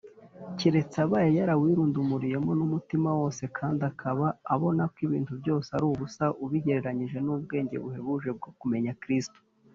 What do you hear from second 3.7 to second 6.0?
akaba abona ko ibintu byose ari